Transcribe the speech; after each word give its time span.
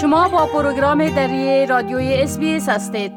شما 0.00 0.28
با 0.28 0.46
پروگرام 0.46 1.08
دری 1.08 1.66
رادیوی 1.66 2.22
اس 2.22 2.38
هستید. 2.68 3.12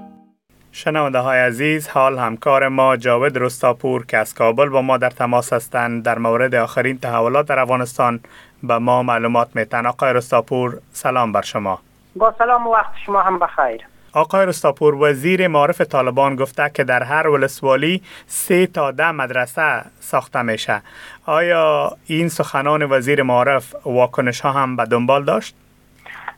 شنونده 0.72 1.20
های 1.20 1.40
عزیز 1.40 1.88
حال 1.88 2.18
همکار 2.18 2.68
ما 2.68 2.98
جاود 2.98 3.38
رستاپور 3.38 4.06
که 4.06 4.18
از 4.18 4.34
کابل 4.34 4.70
با 4.70 4.82
ما 4.82 4.98
در 4.98 5.10
تماس 5.10 5.54
هستند. 5.54 6.04
در 6.04 6.18
مورد 6.18 6.56
آخرین 6.56 6.98
تحولات 6.98 7.48
در 7.48 7.60
افغانستان 7.60 8.20
به 8.64 8.78
ما 8.78 9.04
معلومات 9.04 9.56
میتن 9.56 9.86
آقای 9.86 10.14
رستاپور 10.14 10.78
سلام 10.94 11.32
بر 11.32 11.42
شما. 11.42 11.80
با 12.16 12.36
سلام 12.38 12.68
و 12.68 12.72
وقت 12.72 12.94
شما 13.06 13.22
هم 13.22 13.40
بخیر 13.40 13.82
آقای 14.14 14.46
رستاپور 14.46 14.96
وزیر 14.96 15.48
معارف 15.48 15.82
طالبان 15.82 16.36
گفته 16.36 16.72
که 16.74 16.84
در 16.84 17.04
هر 17.04 17.28
ولسوالی 17.28 18.02
سه 18.28 18.68
تا 18.68 18.92
ده 18.92 19.12
مدرسه 19.12 19.82
ساخته 20.00 20.42
میشه. 20.42 20.82
آیا 21.26 21.92
این 22.06 22.30
سخنان 22.30 22.92
وزیر 22.92 23.24
معارف 23.24 23.76
واکنش 23.86 24.42
ها 24.42 24.52
هم 24.52 24.76
به 24.76 24.86
دنبال 24.86 25.24
داشت؟ 25.24 25.56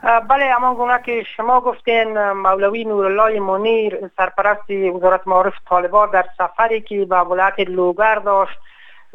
بله 0.04 0.45
اما 0.55 0.76
گونه 0.76 1.02
که 1.02 1.23
شما 1.38 1.62
گفتین 1.62 2.31
مولوی 2.31 2.85
نورالله 2.85 3.40
منیر 3.40 4.09
سرپرست 4.18 4.70
وزارت 4.95 5.27
معارف 5.27 5.54
طالبان 5.70 6.09
در 6.09 6.26
سفری 6.38 6.81
که 6.81 7.05
به 7.05 7.20
ولایت 7.20 7.59
لوگر 7.59 8.16
داشت 8.16 8.59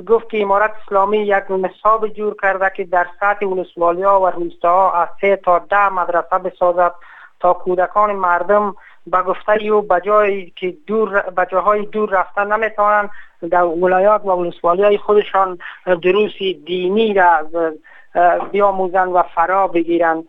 گفت 0.09 0.31
که 0.31 0.43
امارت 0.43 0.73
اسلامی 0.87 1.19
یک 1.19 1.45
نصاب 1.51 2.09
جور 2.09 2.37
کرده 2.43 2.73
که 2.77 2.85
در 2.85 3.07
سطح 3.21 3.47
ولسوالی 3.47 4.03
ها 4.03 4.21
و 4.21 4.27
روستاها 4.27 4.93
از 4.93 5.09
سه 5.21 5.37
تا 5.37 5.59
ده 5.59 5.89
مدرسه 5.89 6.39
بسازد 6.39 6.93
تا 7.41 7.53
کودکان 7.53 8.13
مردم 8.13 8.75
به 9.07 9.23
گفته 9.23 9.53
او 9.53 9.83
بجای 9.83 10.53
که 10.57 10.77
دور 10.87 11.21
بجاهای 11.21 11.87
دور 11.87 12.11
رفتن 12.11 12.53
نمی‌توانند 12.53 13.11
در 13.51 13.65
ولایات 13.65 14.25
و 14.25 14.31
ولسوالی 14.31 14.83
های 14.83 14.99
خودشان 14.99 15.59
دروس 16.03 16.39
دینی 16.67 17.15
را 17.15 17.49
بیاموزند 18.53 19.13
و 19.15 19.23
فرا 19.23 19.67
بگیرند. 19.67 20.25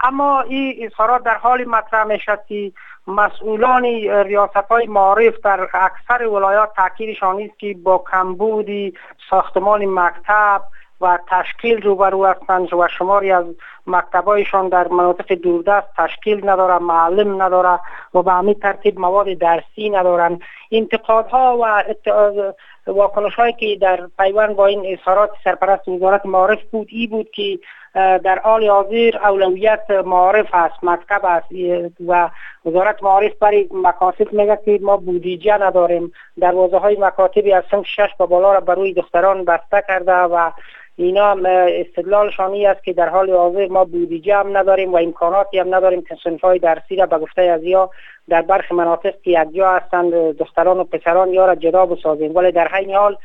اما 0.00 0.40
این 0.40 0.86
اظهارات 0.86 1.22
در 1.24 1.36
حال 1.36 1.64
مطرح 1.64 2.04
می 2.04 2.18
که 2.48 2.72
مسئولان 3.06 3.84
ریاست 4.24 4.56
های 4.70 4.86
معارف 4.86 5.34
در 5.44 5.68
اکثر 5.74 6.26
ولایات 6.26 6.74
تاکیدشان 6.76 7.42
است 7.42 7.58
که 7.58 7.76
با 7.82 8.04
کمبودی 8.12 8.94
ساختمان 9.30 9.84
مکتب 9.84 10.62
و 11.00 11.18
تشکیل 11.28 11.82
روبرو 11.82 12.26
هستند 12.26 12.74
و 12.74 12.88
شماری 12.98 13.32
از 13.32 13.44
مکتبایشان 13.86 14.68
در 14.68 14.88
مناطق 14.88 15.34
دوردست 15.34 15.86
تشکیل 15.96 16.48
نداره 16.48 16.78
معلم 16.78 17.42
نداره 17.42 17.80
و 18.14 18.22
به 18.22 18.32
همین 18.32 18.54
ترتیب 18.54 19.00
مواد 19.00 19.32
درسی 19.32 19.90
ندارن 19.90 20.40
انتقادها 20.72 21.58
و 21.60 21.84
واکنش 22.88 23.34
هایی 23.34 23.52
که 23.52 23.76
در 23.80 24.08
پیوند 24.18 24.56
با 24.56 24.66
این 24.66 24.82
اظهارات 24.86 25.30
سرپرست 25.44 25.88
وزارت 25.88 26.26
معارف 26.26 26.62
بود 26.70 26.88
ای 26.90 27.06
بود 27.06 27.30
که 27.30 27.58
در 27.94 28.38
حال 28.38 28.68
حاضر 28.68 29.18
اولویت 29.22 29.90
معارف 29.90 30.46
است 30.52 30.84
مکتب 30.84 31.20
است 31.24 31.46
و 32.06 32.30
وزارت 32.66 33.02
معارف 33.02 33.32
برای 33.40 33.68
مکاسب 33.72 34.32
میگه 34.32 34.58
که 34.64 34.78
ما 34.82 34.96
بودیجه 34.96 35.58
نداریم. 35.58 36.12
دروازه 36.40 36.78
های 36.78 36.96
مکاتبی 37.00 37.52
از 37.52 37.64
سنف 37.70 37.86
شش 37.86 38.08
به 38.18 38.26
بالا 38.26 38.52
را 38.52 38.60
بروی 38.60 38.94
دختران 38.94 39.44
بسته 39.44 39.84
کرده 39.88 40.12
و 40.12 40.50
اینا 41.00 41.36
استدلالشان 41.68 42.66
است 42.66 42.84
که 42.84 42.92
در 42.92 43.08
حال 43.08 43.30
حاضر 43.30 43.68
ما 43.68 43.84
بودیجه 43.84 44.36
هم 44.36 44.56
نداریم 44.56 44.92
و 44.92 44.96
امکاناتی 44.96 45.58
هم 45.58 45.74
نداریم 45.74 46.02
که 46.02 46.16
های 46.42 46.58
درسی 46.58 46.96
را 46.96 47.06
به 47.06 47.18
گفته 47.18 47.42
از 47.42 47.62
یا 47.62 47.90
در 48.28 48.42
برخی 48.42 48.74
مناطق 48.74 49.14
که 49.22 49.30
یک 49.30 49.54
جا 49.54 49.70
هستند 49.70 50.12
دختران 50.12 50.78
و 50.78 50.84
پسران 50.84 51.32
یا 51.32 51.46
را 51.46 51.54
جدا 51.54 51.86
بسازیم. 51.86 52.36
ولی 52.36 52.52
در 52.52 52.68
حین 52.68 52.94
حال 52.94 53.16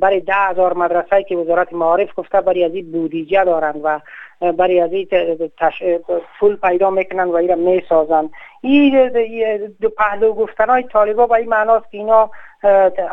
برای 0.00 0.20
ده 0.20 0.34
هزار 0.34 0.74
مدرسه 0.74 1.22
که 1.22 1.36
وزارت 1.36 1.72
معارف 1.72 2.08
گفته 2.16 2.40
برای 2.40 2.64
از 2.64 2.74
این 2.74 2.92
بودیجه 2.92 3.44
دارند 3.44 3.80
و 3.84 4.00
برای 4.40 4.80
از 4.80 4.90
تش... 5.58 5.82
پول 6.40 6.56
پیدا 6.56 6.90
می‌کنن 6.90 7.24
و 7.24 7.34
ایرا 7.34 7.54
می‌سازن. 7.54 8.30
این 8.60 9.08
دو 9.80 9.88
پهلو 9.88 10.32
گفتن 10.32 10.68
های 10.68 10.82
طالبا 10.82 11.26
به 11.26 11.34
این 11.34 11.48
معناست 11.48 11.90
که 11.90 11.98
اینا 11.98 12.30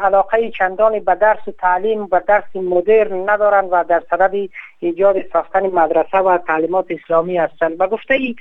علاقه 0.02 0.50
چندانی 0.50 1.00
به 1.00 1.16
درس 1.16 1.48
و 1.48 1.52
تعلیم 1.52 2.08
و 2.12 2.22
درس 2.28 2.56
مدرن 2.56 3.30
ندارن 3.30 3.66
و 3.66 3.84
در 3.84 4.04
صدد 4.10 4.50
ایجاد 4.80 5.16
ساختن 5.34 5.66
مدرسه 5.66 6.18
و 6.18 6.38
تعلیمات 6.38 6.86
اسلامی 6.90 7.38
هستند 7.38 7.76
و 7.80 7.88
گفته 7.88 8.14
ای 8.14 8.36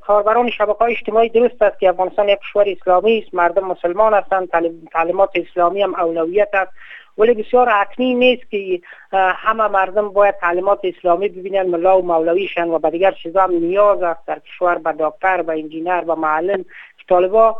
کاربران 0.00 0.50
شبکه 0.50 0.78
های 0.78 0.92
اجتماعی 0.92 1.28
درست 1.28 1.62
است 1.62 1.78
که 1.78 1.88
افغانستان 1.88 2.28
یک 2.28 2.38
کشور 2.38 2.64
اسلامی 2.68 3.18
است 3.18 3.34
مردم 3.34 3.66
مسلمان 3.66 4.14
هستند 4.14 4.48
تعلیمات 4.92 5.30
اسلامی 5.34 5.82
هم 5.82 5.94
اولویت 5.94 6.48
است. 6.52 6.72
ولی 7.20 7.34
بسیار 7.34 7.68
حتمی 7.68 8.14
نیست 8.14 8.50
که 8.50 8.80
همه 9.12 9.68
مردم 9.68 10.08
باید 10.08 10.34
تعلیمات 10.36 10.80
اسلامی 10.84 11.28
ببینن 11.28 11.62
ملا 11.62 11.98
و 11.98 12.06
مولویشن 12.06 12.68
و 12.68 12.78
به 12.78 12.90
دیگر 12.90 13.12
چیزا 13.12 13.42
هم 13.42 13.52
نیاز 13.52 14.02
است 14.02 14.26
در 14.26 14.38
کشور 14.38 14.78
به 14.78 14.94
دکتر 14.98 15.44
و 15.46 15.50
انجینر 15.50 16.04
و 16.06 16.14
معلم. 16.14 16.62
که 16.98 17.04
طالبا 17.08 17.56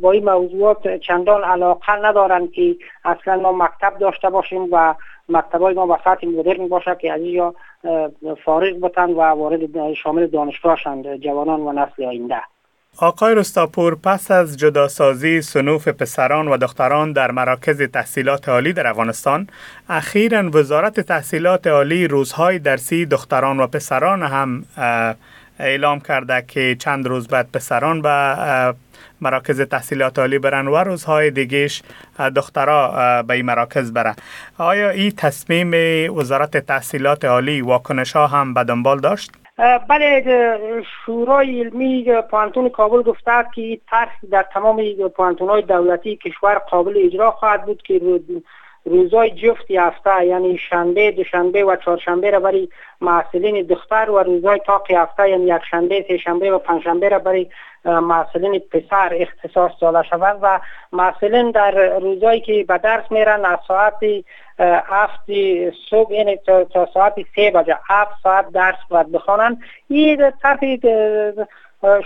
با 0.00 0.12
این 0.12 0.24
موضوعات 0.24 0.96
چندان 0.96 1.44
علاقه 1.44 1.96
ندارن 1.96 2.48
که 2.48 2.76
اصلا 3.04 3.36
ما 3.36 3.52
مکتب 3.52 3.98
داشته 3.98 4.30
باشیم 4.30 4.68
و 4.72 4.94
های 5.52 5.74
ما 5.74 5.86
به 5.86 5.98
سطح 6.04 6.26
مدرن 6.26 6.68
باشه 6.68 6.96
که 7.00 7.12
از 7.12 7.20
اینجا 7.20 7.54
فارغ 8.44 8.80
بتن 8.80 9.10
و 9.10 9.20
وارد 9.20 9.94
شامل 9.94 10.26
دانشگاه 10.26 10.76
شند 10.76 11.16
جوانان 11.16 11.60
و 11.60 11.72
نسل 11.72 12.04
آینده. 12.04 12.42
آقای 12.98 13.34
رستاپور 13.34 13.94
پس 13.94 14.30
از 14.30 14.56
جداسازی 14.56 15.42
سنوف 15.42 15.88
پسران 15.88 16.48
و 16.48 16.56
دختران 16.56 17.12
در 17.12 17.30
مراکز 17.30 17.82
تحصیلات 17.82 18.48
عالی 18.48 18.72
در 18.72 18.86
افغانستان 18.86 19.46
اخیرا 19.88 20.50
وزارت 20.50 21.00
تحصیلات 21.00 21.66
عالی 21.66 22.08
روزهای 22.08 22.58
درسی 22.58 23.06
دختران 23.06 23.60
و 23.60 23.66
پسران 23.66 24.22
هم 24.22 24.64
اعلام 25.58 26.00
کرده 26.00 26.44
که 26.48 26.76
چند 26.78 27.06
روز 27.06 27.28
بعد 27.28 27.48
پسران 27.52 28.02
به 28.02 28.74
مراکز 29.20 29.60
تحصیلات 29.60 30.18
عالی 30.18 30.38
برن 30.38 30.68
و 30.68 30.76
روزهای 30.76 31.30
دیگهش 31.30 31.82
دخترها 32.36 33.22
به 33.22 33.34
این 33.34 33.44
مراکز 33.44 33.92
برن 33.92 34.14
آیا 34.58 34.90
این 34.90 35.10
تصمیم 35.10 35.72
وزارت 36.16 36.56
تحصیلات 36.56 37.24
عالی 37.24 37.60
واکنش 37.60 38.12
ها 38.12 38.26
هم 38.26 38.54
به 38.54 38.64
دنبال 38.64 39.00
داشت؟ 39.00 39.45
بله 39.58 40.82
شورای 41.04 41.60
علمی 41.60 42.04
پانتون 42.30 42.68
کابل 42.68 43.02
گفته 43.02 43.44
که 43.54 43.80
طرح 43.90 44.18
در 44.30 44.46
تمام 44.52 45.08
پانتون 45.08 45.48
های 45.48 45.62
دولتی 45.62 46.16
کشور 46.16 46.54
قابل 46.54 46.94
اجرا 47.04 47.30
خواهد 47.30 47.64
بود 47.64 47.82
که 47.82 47.98
روزای 48.86 49.30
جفتی 49.30 49.76
هفته 49.76 50.24
یعنی 50.26 50.58
شنبه 50.58 51.10
دوشنبه 51.10 51.64
و 51.64 51.76
چهارشنبه 51.76 52.30
را 52.30 52.40
برای 52.40 52.68
محصلین 53.00 53.66
دختر 53.66 54.10
و 54.10 54.18
روزای 54.18 54.60
تاقی 54.66 54.94
هفته 54.94 55.30
یعنی 55.30 55.46
یک 55.46 55.62
شنبه 55.70 56.04
سه 56.08 56.18
شنبه 56.18 56.50
و 56.50 56.58
پنجشنبه 56.58 57.08
را 57.08 57.18
برای 57.18 57.46
محصلین 57.84 58.58
پسر 58.58 59.10
اختصاص 59.14 59.72
داده 59.80 60.02
شود 60.02 60.38
و 60.42 60.60
محصلین 60.92 61.50
در 61.50 61.98
روزایی 61.98 62.40
که 62.40 62.64
به 62.68 62.78
درس 62.78 63.04
میرن 63.10 63.44
از 63.44 63.58
ساعت 63.68 63.98
هفت 64.58 65.30
صبح 65.90 66.12
یعنی 66.12 66.36
تا 66.46 66.88
ساعت 66.94 67.14
سه 67.36 67.50
بجه 67.50 67.76
هفت 67.88 68.14
ساعت 68.22 68.52
درس 68.52 68.78
باید 68.90 69.12
بخوانند 69.12 69.58
این 69.88 70.32
طرف 70.42 70.60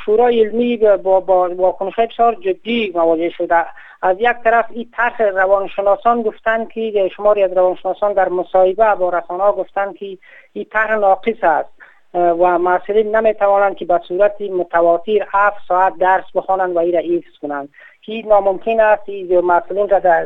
شورای 0.04 0.40
علمی 0.40 0.76
با, 0.76 1.20
با 1.20 1.54
واکنش 1.54 1.94
بسیار 1.98 2.34
جدی 2.34 2.92
مواجه 2.94 3.30
شده. 3.30 3.66
از 4.02 4.16
یک 4.20 4.36
طرف 4.44 4.66
این 4.70 4.88
طرح 4.96 5.22
روانشناسان 5.22 6.22
گفتند 6.22 6.68
که 6.68 7.10
شماری 7.16 7.42
از 7.42 7.52
روانشناسان 7.52 8.12
در 8.12 8.28
مصاحبه 8.28 8.94
با 8.94 9.10
رسانه 9.10 9.52
گفتند 9.52 9.96
که 9.96 10.18
این 10.52 10.66
طرح 10.72 10.96
ناقص 10.96 11.36
است. 11.42 11.68
و 12.14 12.58
محصلین 12.58 13.16
نمی‌توانند 13.16 13.76
که 13.76 13.84
به 13.84 14.00
صورت 14.08 14.40
متواتر 14.40 15.26
هفت 15.32 15.58
ساعت 15.68 15.98
درس 15.98 16.24
بخوانند 16.34 16.76
و 16.76 16.78
این 16.78 16.94
را 16.94 17.00
حفظ 17.00 17.38
کنند. 17.42 17.68
که 18.02 18.22
ناممکن 18.26 18.80
است 18.80 19.08
محصلین 19.42 19.88
را 19.88 19.98
در 19.98 20.24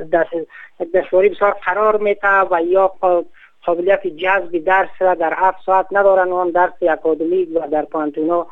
دشواری 0.94 1.28
بسیار 1.28 1.52
قرار 1.52 1.96
میته 1.96 2.40
و 2.50 2.60
یا 2.62 2.92
قابلیت 3.66 4.06
جذب 4.06 4.64
درس 4.64 4.88
را 5.00 5.14
در 5.14 5.34
هفت 5.36 5.58
ساعت 5.66 5.86
ندارند 5.92 6.32
و 6.32 6.50
درس 6.50 6.72
اکادمیک 6.82 7.48
و 7.54 7.68
در 7.68 7.84
پانتونا 7.84 8.46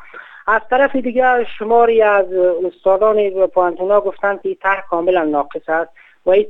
از 0.47 0.61
طرف 0.69 0.95
دیگر 0.95 1.47
شماری 1.59 2.01
از 2.01 2.33
استادان 2.33 3.47
پانتونا 3.47 4.01
گفتند 4.01 4.41
که 4.41 4.55
طرح 4.55 4.83
کاملا 4.89 5.23
ناقص 5.23 5.69
است 5.69 5.91
و 6.25 6.29
این 6.29 6.47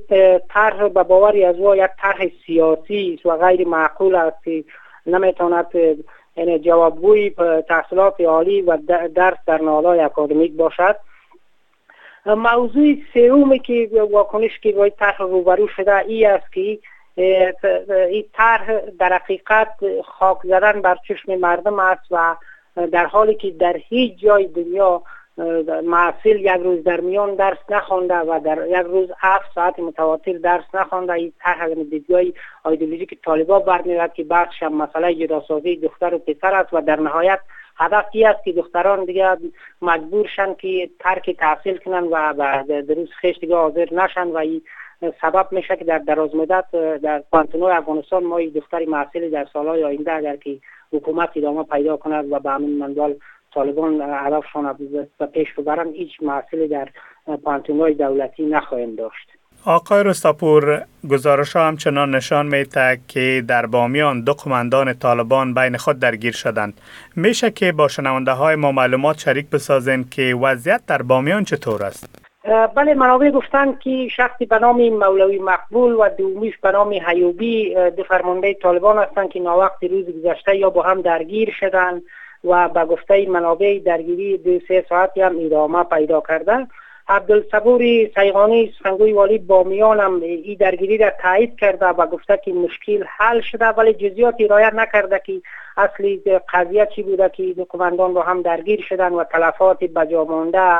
طرح 0.49 0.87
به 0.87 1.03
باوری 1.03 1.45
از 1.45 1.55
او 1.55 1.75
یک 1.75 1.89
طرح 2.01 2.27
سیاسی 2.45 3.19
و 3.25 3.37
غیر 3.37 3.67
معقول 3.67 4.15
است 4.15 4.43
که 4.43 4.63
نمی‌تواند 5.05 5.67
یعنی 6.35 6.59
جوابگوی 6.59 7.29
تحصیلات 7.67 8.21
عالی 8.21 8.61
و 8.61 8.77
درس 9.15 9.37
در 9.47 9.61
نالای 9.61 9.99
اکادمیک 9.99 10.53
باشد. 10.53 10.95
موضوع 12.25 12.95
سومی 13.13 13.59
که 13.59 13.89
واکنش 14.11 14.59
که 14.59 14.71
باید 14.71 14.93
طرح 14.95 15.17
روبرو 15.17 15.67
شده 15.67 15.97
ای 15.97 16.25
است 16.25 16.53
که 16.53 16.79
این 18.09 18.25
طرح 18.33 18.79
در 18.99 19.13
حقیقت 19.13 19.75
خاک 20.05 20.37
زدن 20.43 20.81
بر 20.81 20.97
چشم 21.07 21.35
مردم 21.35 21.79
است 21.79 22.11
و 22.11 22.35
در 22.91 23.05
حالی 23.05 23.35
که 23.35 23.51
در 23.51 23.77
هیچ 23.77 24.19
جای 24.19 24.47
دنیا 24.47 25.01
محصل 25.83 26.35
یک 26.39 26.47
روز 26.47 26.83
در 26.83 27.01
میان 27.01 27.35
درس 27.35 27.57
نخوانده 27.69 28.15
و 28.15 28.39
در 28.45 28.67
یک 28.67 28.85
روز 28.85 29.09
هفت 29.19 29.53
ساعت 29.55 29.79
متواتر 29.79 30.33
درس 30.33 30.63
نخوانده 30.73 31.13
این 31.13 31.33
طرح 31.39 31.73
دیدگاه 31.73 32.21
ایدئولوژی 32.65 33.05
که 33.05 33.15
طالبا 33.15 33.59
برمیاد 33.59 34.13
که 34.13 34.23
بخش 34.23 34.63
هم 34.63 34.75
مسئله 34.75 35.15
جداسازی 35.15 35.75
دختر 35.75 36.13
و 36.13 36.17
پسر 36.17 36.55
است 36.55 36.73
و 36.73 36.81
در 36.81 36.99
نهایت 36.99 37.39
هدف 37.77 38.05
است 38.25 38.43
که 38.43 38.51
دختران 38.51 39.05
دیگه 39.05 39.37
مجبور 39.81 40.27
شن 40.35 40.53
که 40.53 40.89
ترک 40.99 41.29
تحصیل 41.29 41.77
کنن 41.77 42.03
و 42.03 42.33
در 42.33 42.93
روز 42.95 43.09
خیش 43.21 43.37
دیگه 43.37 43.55
حاضر 43.55 43.87
نشن 43.91 44.27
و 44.27 44.37
این 44.37 44.61
سبب 45.21 45.47
میشه 45.51 45.75
که 45.75 45.85
در 45.85 45.97
دراز 45.97 46.35
مدت 46.35 46.65
در 47.01 47.23
پانتونو 47.31 47.65
افغانستان 47.65 48.23
ما 48.23 48.39
دختری 48.55 48.85
محصول 48.85 49.29
در 49.29 49.47
سالهای 49.53 49.83
آینده 49.83 50.13
اگر 50.13 50.35
که 50.35 50.59
حکومت 50.93 51.29
ادامه 51.35 51.63
پیدا 51.63 51.97
کند 51.97 52.31
و 52.31 52.39
به 52.39 52.51
همین 52.51 52.77
منوال 52.77 53.15
طالبان 53.53 54.01
هدفشان 54.01 54.77
به 55.17 55.25
پیش 55.25 55.47
ببرن 55.57 55.87
هیچ 55.87 56.11
محصول 56.21 56.67
در 56.67 56.89
پانتونهای 57.43 57.93
دولتی 57.93 58.45
نخواهیم 58.45 58.95
داشت 58.95 59.29
آقای 59.65 60.03
رستاپور 60.03 60.85
گزارش 61.09 61.55
ها 61.55 61.67
همچنان 61.67 62.15
نشان 62.15 62.45
میده 62.45 62.99
که 63.07 63.43
در 63.47 63.65
بامیان 63.65 64.21
دو 64.21 64.33
قماندان 64.33 64.93
طالبان 64.93 65.53
بین 65.53 65.77
خود 65.77 65.99
درگیر 65.99 66.33
شدند. 66.33 66.81
میشه 67.15 67.51
که 67.51 67.71
با 67.71 67.87
شنونده 67.87 68.31
های 68.31 68.55
ما 68.55 68.71
معلومات 68.71 69.19
شریک 69.19 69.49
بسازین 69.49 70.05
که 70.11 70.35
وضعیت 70.41 70.81
در 70.87 71.01
بامیان 71.01 71.43
چطور 71.43 71.83
است؟ 71.83 72.22
بله 72.43 72.93
منابع 72.93 73.29
گفتند 73.29 73.79
که 73.79 74.07
شخصی 74.07 74.45
به 74.45 74.59
نام 74.59 74.89
مولوی 74.89 75.39
مقبول 75.39 75.93
و 75.93 76.09
دومیش 76.09 76.57
به 76.57 76.71
نام 76.71 76.93
حیوبی 77.07 77.75
دو 77.97 78.03
فرمانده 78.03 78.53
طالبان 78.53 78.97
هستند 78.97 79.29
که 79.29 79.39
ناوقت 79.39 79.83
روز 79.83 80.05
گذشته 80.05 80.55
یا 80.55 80.69
با 80.69 80.81
هم 80.81 81.01
درگیر 81.01 81.51
شدند 81.59 82.03
و 82.43 82.69
به 82.69 82.85
گفته 82.85 83.29
منابع 83.29 83.79
درگیری 83.79 84.37
دو 84.37 84.59
سه 84.67 84.85
ساعتی 84.89 85.21
هم 85.21 85.35
ادامه 85.39 85.83
پیدا 85.83 86.21
کردند. 86.27 86.71
عبدالصبوری 87.07 88.11
سیغانی 88.15 88.73
سخنگوی 88.79 89.13
والی 89.13 89.37
بامیان 89.37 89.99
هم 89.99 90.21
این 90.21 90.57
درگیری 90.59 90.97
را 90.97 91.11
تایید 91.21 91.59
کرده 91.59 91.85
و 91.85 92.07
گفته 92.07 92.39
که 92.45 92.53
مشکل 92.53 93.03
حل 93.17 93.41
شده 93.41 93.65
ولی 93.65 93.93
جزیات 93.93 94.35
رایت 94.49 94.73
نکرده 94.73 95.21
که 95.25 95.41
اصلی 95.77 96.21
قضیه 96.53 96.87
چی 96.95 97.03
بوده 97.03 97.29
که 97.29 97.43
دو 97.43 97.65
با 98.07 98.21
هم 98.21 98.41
درگیر 98.41 98.85
شدن 98.89 99.13
و 99.13 99.23
تلفات 99.23 99.83
بجا 99.83 100.23
مانده 100.23 100.79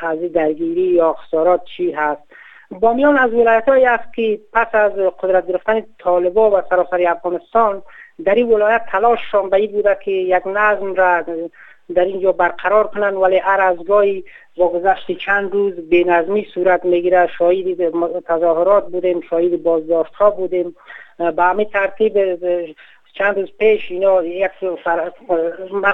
از 0.00 0.18
درگیری 0.34 0.80
یا 0.80 1.12
خسارات 1.12 1.64
چی 1.64 1.92
هست؟ 1.92 2.22
بامیان 2.70 3.18
از 3.18 3.34
ولایت 3.34 3.68
های 3.68 3.86
است 3.86 4.14
که 4.14 4.40
پس 4.52 4.74
از 4.74 4.92
قدرت 4.92 5.46
گرفتن 5.46 5.82
طالبا 5.98 6.50
و 6.50 6.62
سراسر 6.70 7.08
افغانستان 7.08 7.82
در 8.24 8.34
این 8.34 8.52
ولایت 8.52 8.82
تلاششان 8.92 9.50
به 9.50 9.66
بوده 9.66 9.98
که 10.04 10.10
یک 10.10 10.42
نظم 10.46 10.94
را 10.94 11.24
در 11.94 12.04
اینجا 12.04 12.32
برقرار 12.32 12.86
کنند 12.86 13.14
ولی 13.14 13.38
هر 13.38 13.60
از 13.60 13.84
گاهی 13.84 14.24
با 14.56 14.68
گذشت 14.68 15.12
چند 15.12 15.52
روز 15.52 15.74
نظمی 16.06 16.46
صورت 16.54 16.84
می‌گیره. 16.84 17.26
شاهد 17.38 18.20
تظاهرات 18.20 18.88
بودیم 18.88 19.20
شاهد 19.30 19.62
بازداشت 19.62 20.14
ها 20.14 20.30
بودیم 20.30 20.76
به 21.18 21.42
همین 21.42 21.66
ترتیب 21.66 22.18
چند 23.12 23.38
روز 23.38 23.48
پیش 23.58 23.90
اینا 23.90 24.24
یک 24.24 24.50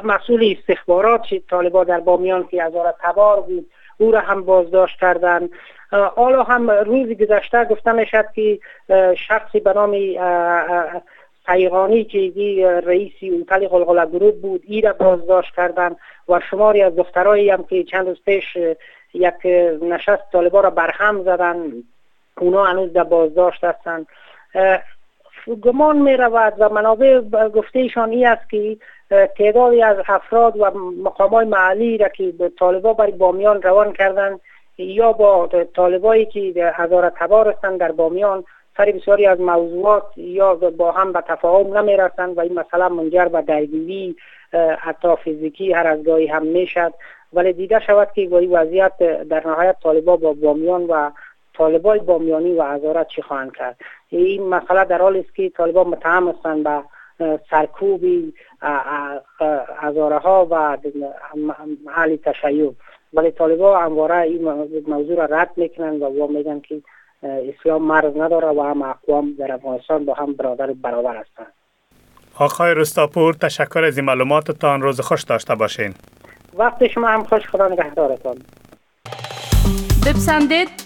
مسئول 0.04 0.54
استخبارات 0.58 1.34
طالبا 1.50 1.84
در 1.84 2.00
بامیان 2.00 2.46
که 2.46 2.62
از 2.62 2.72
تبار 3.02 3.40
بود 3.40 3.66
او 3.98 4.10
را 4.10 4.20
هم 4.20 4.42
بازداشت 4.42 5.00
کردن. 5.00 5.48
حالا 5.90 6.42
هم 6.42 6.70
روزی 6.70 7.14
گذشته 7.14 7.64
گفته 7.64 7.92
می‌شد 7.92 8.24
که 8.34 8.58
شخصی 9.28 9.60
به 9.60 9.72
نام 9.72 9.92
پیغانی 11.46 12.04
که 12.04 12.82
رئیسی 12.86 13.28
اوتل 13.28 13.68
غلغله 13.68 14.06
گروه 14.06 14.32
بود 14.32 14.62
ای 14.66 14.80
را 14.80 14.92
بازداشت 14.92 15.54
کردن 15.56 15.96
و 16.28 16.40
شماری 16.50 16.82
از 16.82 16.96
دخترایی 16.96 17.50
هم 17.50 17.64
که 17.64 17.84
چند 17.84 18.06
روز 18.06 18.22
پیش 18.24 18.56
یک 19.14 19.46
نشست 19.82 20.22
طالبا 20.32 20.60
را 20.60 20.70
برهم 20.70 21.22
زدن 21.22 21.72
اونا 22.40 22.64
هنوز 22.64 22.92
در 22.92 23.04
بازداشت 23.04 23.64
هستند 23.64 24.06
گمان 25.54 25.98
می 25.98 26.16
رود 26.16 26.54
و 26.58 26.68
منابع 26.68 27.20
گفتهشان 27.48 28.10
ای 28.10 28.24
است 28.24 28.50
که 28.50 28.76
تعدادی 29.38 29.82
از 29.82 29.96
افراد 30.08 30.56
و 30.56 30.70
مقام 31.04 31.30
های 31.30 31.46
محلی 31.46 31.98
را 31.98 32.08
که 32.08 32.32
به 32.38 32.48
طالبا 32.48 32.92
برای 32.92 33.12
بامیان 33.12 33.62
روان 33.62 33.92
کردن 33.92 34.38
یا 34.78 35.12
با 35.12 35.48
طالبایی 35.76 36.26
که 36.26 36.72
هزار 36.74 37.12
تبار 37.16 37.48
هستند 37.48 37.80
در 37.80 37.92
بامیان 37.92 38.44
سر 38.76 38.84
بسیاری 38.84 39.26
از 39.26 39.40
موضوعات 39.40 40.04
یا 40.16 40.54
با 40.54 40.92
هم 40.92 41.12
به 41.12 41.20
تفاهم 41.20 41.78
نمی 41.78 41.96
رسند 41.96 42.38
و 42.38 42.40
این 42.40 42.54
مسئله 42.54 42.88
منجر 42.88 43.24
به 43.24 43.42
درگیری 43.42 44.16
حتی 44.78 45.08
فیزیکی 45.24 45.72
هر 45.72 45.86
از 45.86 46.04
گاهی 46.04 46.26
هم 46.26 46.46
می‌شد 46.46 46.92
ولی 47.32 47.52
دیده 47.52 47.80
شود 47.86 48.08
که 48.14 48.20
این 48.20 48.50
وضعیت 48.52 48.92
در 49.28 49.46
نهایت 49.46 49.76
طالبا 49.82 50.16
با 50.16 50.32
بامیان 50.32 50.84
و 50.84 51.10
طالبای 51.58 51.98
بامیانی 51.98 52.54
و 52.54 52.62
هزارت 52.62 53.08
چی 53.08 53.22
خواهند 53.22 53.56
کرد؟ 53.56 53.76
این 54.08 54.48
مسئله 54.48 54.84
در 54.84 54.98
حال 54.98 55.16
است 55.16 55.34
که 55.34 55.50
طالبا 55.56 55.84
متهم 55.84 56.28
هستند 56.28 56.64
به 56.64 56.82
سرکوبی 57.50 58.34
هزاره 59.78 60.18
ها 60.18 60.46
و 60.50 60.78
حال 61.94 62.16
تشیع. 62.16 62.72
ولی 63.14 63.30
طالبا 63.30 63.78
همواره 63.78 64.16
این 64.16 64.42
موضوع 64.86 65.16
را 65.16 65.24
رد 65.24 65.50
می‌کنند 65.56 66.02
و 66.02 66.26
میگن 66.26 66.60
که 66.60 66.82
اسلام 67.22 67.82
مرز 67.82 68.16
نداره 68.16 68.48
و 68.48 68.62
هم 68.62 68.82
اقوام 68.82 69.34
در 69.38 69.52
افغانستان 69.52 70.04
با 70.04 70.14
هم 70.14 70.32
برادر 70.32 70.72
برابر 70.72 71.16
هستند. 71.16 71.52
آقای 72.38 72.74
رستاپور 72.74 73.34
تشکر 73.34 73.84
از 73.84 73.98
این 73.98 74.06
معلوماتتان. 74.06 74.82
روز 74.82 75.00
خوش 75.00 75.22
داشته 75.22 75.54
باشین. 75.54 75.94
وقت 76.54 76.86
شما 76.86 77.08
هم 77.08 77.24
خوش 77.24 77.48
خدا 77.48 77.68
نگهدارتان. 77.68 78.36
بپسندید. 80.06 80.85